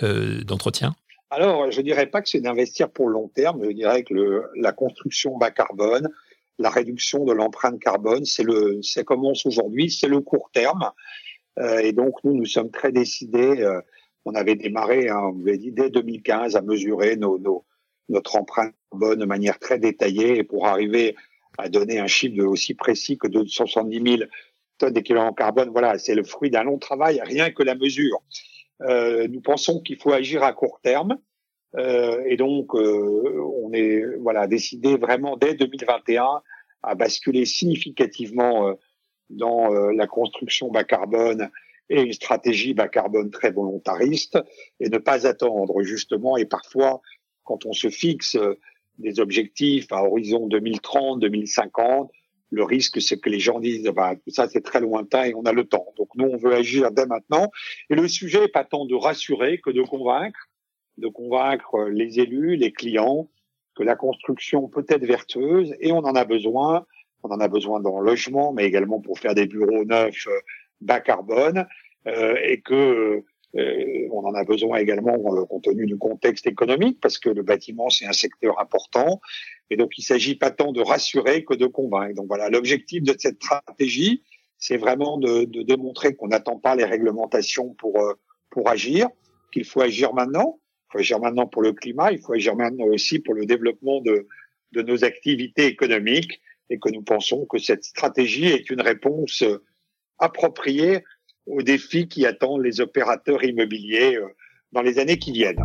euh, 0.02 0.44
d'entretien? 0.44 0.96
Alors, 1.29 1.72
je 1.72 1.79
ne 1.79 1.86
dirais 1.86 2.07
pas 2.07 2.22
que 2.22 2.29
c'est 2.29 2.39
d'investir 2.39 2.89
pour 2.89 3.07
le 3.07 3.13
long 3.13 3.27
terme, 3.27 3.63
je 3.65 3.72
dirais 3.72 4.03
que 4.03 4.13
le, 4.13 4.50
la 4.55 4.72
construction 4.72 5.38
bas 5.38 5.51
carbone, 5.51 6.10
la 6.57 6.69
réduction 6.69 7.25
de 7.25 7.34
l'empreinte 7.34 7.79
carbone, 7.79 8.25
c'est 8.25 8.43
le, 8.43 8.81
ça 8.81 9.03
commence 9.03 9.46
aujourd'hui, 9.46 9.91
c'est 9.91 10.07
le 10.07 10.22
court 10.22 10.50
terme. 10.53 10.91
Euh, 11.60 11.79
et 11.79 11.91
donc, 11.91 12.15
nous, 12.24 12.34
nous 12.34 12.46
sommes 12.46 12.72
très 12.72 12.91
décidés. 12.91 13.62
Euh, 13.62 13.81
on 14.25 14.36
avait 14.36 14.55
démarré, 14.55 15.10
hein, 15.10 15.31
on 15.34 15.41
avait 15.41 15.57
dit, 15.57 15.72
dès 15.72 15.89
2015 15.89 16.55
à 16.55 16.62
mesurer 16.62 17.15
nos, 17.17 17.38
nos, 17.39 17.65
notre 18.10 18.36
empreinte 18.36 18.74
carbone 18.91 19.19
de 19.19 19.25
manière 19.25 19.60
très 19.60 19.79
détaillée 19.79 20.38
et 20.38 20.43
pour 20.43 20.67
arriver 20.67 21.15
à 21.57 21.69
donner 21.69 22.00
un 22.00 22.07
chiffre 22.07 22.43
aussi 22.43 22.74
précis 22.74 23.17
que 23.17 23.27
270 23.27 24.17
000 24.17 24.29
tonnes 24.77 24.93
d'équivalent 24.93 25.34
carbone. 25.34 25.69
Voilà, 25.72 25.98
c'est 25.98 26.15
le 26.15 26.24
fruit 26.24 26.50
d'un 26.50 26.63
long 26.63 26.77
travail, 26.77 27.19
rien 27.24 27.51
que 27.51 27.63
la 27.63 27.75
mesure. 27.75 28.22
Euh, 28.81 29.27
nous 29.27 29.41
pensons 29.41 29.81
qu'il 29.81 29.98
faut 29.98 30.12
agir 30.12 30.43
à 30.43 30.53
court 30.53 30.79
terme. 30.81 31.17
Euh, 31.75 32.24
et 32.25 32.38
donc, 32.38 32.74
euh, 32.75 33.41
on 33.62 33.74
est 33.74 34.01
voilà 34.19 34.48
décidé 34.48 34.98
vraiment 34.98 35.38
dès 35.38 35.55
2021 35.55 36.41
à 36.84 36.96
basculer 36.96 37.46
significativement 37.46 38.74
dans 39.29 39.69
la 39.69 40.07
construction 40.07 40.69
bas 40.69 40.84
carbone 40.84 41.50
et 41.89 42.01
une 42.01 42.13
stratégie 42.13 42.74
bas 42.74 42.88
carbone 42.88 43.31
très 43.31 43.51
volontariste 43.51 44.38
et 44.79 44.89
ne 44.89 44.98
pas 45.00 45.27
attendre 45.27 45.81
justement 45.81 46.38
et 46.38 46.46
parfois 46.46 47.01
quand 47.43 47.65
on 47.65 47.74
se 47.74 47.89
fixe 47.89 48.38
des 49.00 49.19
objectifs 49.19 49.91
à 49.91 50.03
horizon 50.03 50.48
2030, 50.48 51.19
2050, 51.19 52.12
le 52.50 52.63
risque, 52.63 53.01
c'est 53.01 53.20
que 53.20 53.30
les 53.30 53.39
gens 53.39 53.60
disent, 53.60 53.84
bah, 53.96 54.16
tout 54.16 54.32
ça, 54.32 54.48
c'est 54.48 54.62
très 54.62 54.80
lointain 54.80 55.25
et 55.25 55.34
on 55.34 55.44
a 55.44 55.51
le 55.51 55.66
temps. 55.66 55.88
Donc, 55.98 56.10
nous, 56.16 56.25
on 56.25 56.38
veut 56.38 56.54
agir 56.54 56.92
dès 56.92 57.06
maintenant. 57.06 57.51
Et 57.89 57.96
le 57.96 58.08
sujet 58.08 58.42
n'est 58.42 58.48
pas 58.48 58.63
tant 58.63 58.86
de 58.86 58.96
rassurer 58.96 59.60
que 59.60 59.70
de 59.70 59.82
convaincre, 59.82 60.50
de 60.98 61.08
convaincre 61.08 61.89
les 61.89 62.20
élus, 62.20 62.56
les 62.56 62.72
clients, 62.72 63.30
que 63.75 63.84
la 63.84 63.96
construction 63.96 64.68
peut 64.68 64.86
être 64.89 65.06
vertueuse 65.06 65.75
et 65.80 65.92
on 65.92 66.00
en 66.00 66.16
a 66.16 66.25
besoin. 66.25 66.86
On 67.24 67.30
en 67.30 67.39
a 67.39 67.48
besoin 67.48 67.80
dans 67.80 68.00
le 68.00 68.06
logement, 68.06 68.54
mais 68.54 68.66
également 68.66 69.01
pour 69.01 69.20
faire 69.20 69.36
des 69.36 69.48
bureaux 69.48 69.84
neufs 69.86 70.27
euh, 70.27 70.39
bas 70.82 71.00
carbone, 71.00 71.66
euh, 72.08 72.36
et 72.44 72.62
que 72.62 73.24
euh, 73.56 74.08
on 74.12 74.25
en 74.25 74.34
a 74.34 74.44
besoin 74.44 74.77
également 74.77 75.16
euh, 75.34 75.46
compte 75.46 75.63
tenu 75.63 75.86
du 75.86 75.98
contexte 75.98 76.48
économique, 76.48 77.00
parce 77.01 77.18
que 77.18 77.30
le 77.30 77.44
bâtiment, 77.44 77.89
c'est 77.89 78.06
un 78.06 78.13
secteur 78.13 78.60
important. 78.60 79.20
Et 79.69 79.77
donc, 79.77 79.97
il 79.97 80.03
s'agit 80.03 80.36
pas 80.36 80.51
tant 80.51 80.71
de 80.71 80.81
rassurer 80.81 81.43
que 81.43 81.53
de 81.53 81.65
convaincre. 81.65 82.15
Donc 82.15 82.27
voilà, 82.27 82.50
l'objectif 82.50 83.03
de 83.03 83.15
cette 83.17 83.36
stratégie, 83.36 84.24
c'est 84.57 84.77
vraiment 84.77 85.17
de, 85.17 85.45
de 85.45 85.62
démontrer 85.62 86.15
qu'on 86.15 86.27
n'attend 86.27 86.57
pas 86.57 86.75
les 86.75 86.86
réglementations 86.86 87.74
pour, 87.75 88.00
euh, 88.01 88.13
pour 88.50 88.69
agir, 88.69 89.07
qu'il 89.51 89.65
faut 89.65 89.81
agir 89.81 90.13
maintenant. 90.13 90.59
Il 90.89 90.91
faut 90.91 91.00
agir 91.00 91.19
maintenant 91.19 91.47
pour 91.47 91.62
le 91.62 91.74
climat, 91.74 92.12
il 92.12 92.19
faut 92.19 92.33
agir 92.33 92.55
maintenant 92.55 92.86
aussi 92.86 93.19
pour 93.19 93.33
le 93.33 93.45
développement 93.45 94.00
de, 94.01 94.27
de 94.71 94.81
nos 94.81 95.03
activités 95.03 95.65
économiques 95.65 96.41
et 96.69 96.79
que 96.79 96.89
nous 96.89 97.01
pensons 97.01 97.45
que 97.45 97.57
cette 97.57 97.83
stratégie 97.83 98.47
est 98.47 98.69
une 98.69 98.81
réponse 98.81 99.43
appropriée 100.19 101.03
aux 101.45 101.62
défis 101.62 102.07
qui 102.07 102.25
attendent 102.25 102.63
les 102.63 102.81
opérateurs 102.81 103.43
immobiliers 103.43 104.17
euh, 104.17 104.27
dans 104.71 104.81
les 104.81 105.00
années 105.00 105.17
qui 105.17 105.31
viennent. 105.31 105.63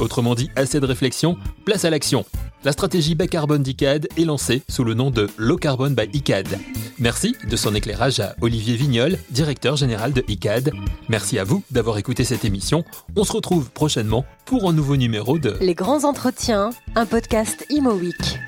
Autrement 0.00 0.34
dit, 0.34 0.48
assez 0.56 0.80
de 0.80 0.86
réflexion, 0.86 1.36
place 1.64 1.84
à 1.84 1.90
l'action. 1.90 2.24
La 2.64 2.72
stratégie 2.72 3.14
bas 3.14 3.26
carbone 3.26 3.62
d'ICAD 3.62 4.08
est 4.16 4.24
lancée 4.24 4.62
sous 4.68 4.82
le 4.82 4.94
nom 4.94 5.10
de 5.10 5.28
Low 5.36 5.56
Carbon 5.56 5.90
by 5.90 6.08
ICAD. 6.12 6.58
Merci 6.98 7.36
de 7.48 7.56
son 7.56 7.74
éclairage 7.74 8.20
à 8.20 8.34
Olivier 8.40 8.76
Vignol, 8.76 9.18
directeur 9.30 9.76
général 9.76 10.12
de 10.12 10.24
ICAD. 10.28 10.72
Merci 11.08 11.38
à 11.38 11.44
vous 11.44 11.62
d'avoir 11.70 11.98
écouté 11.98 12.24
cette 12.24 12.44
émission. 12.44 12.84
On 13.16 13.24
se 13.24 13.32
retrouve 13.32 13.70
prochainement 13.70 14.24
pour 14.46 14.68
un 14.68 14.72
nouveau 14.72 14.96
numéro 14.96 15.38
de 15.38 15.56
Les 15.60 15.74
grands 15.74 16.04
entretiens, 16.04 16.70
un 16.96 17.06
podcast 17.06 17.66
Imo 17.70 17.92
Week. 17.92 18.38